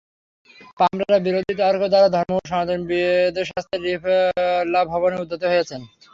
পামরেরা 0.79 1.19
বিরোধী 1.25 1.53
তর্ক 1.59 1.81
দ্বারা 1.91 2.07
ধর্মমূল 2.15 2.45
সনাতন 2.49 2.79
বেদশাস্ত্রের 2.89 3.81
বিপ্লাবনে 3.85 5.17
উদ্যত 5.23 5.41
হইয়াছে। 5.45 5.75